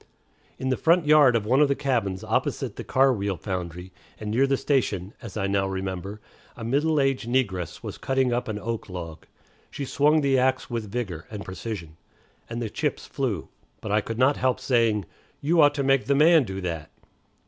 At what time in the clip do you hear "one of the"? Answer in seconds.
1.45-1.75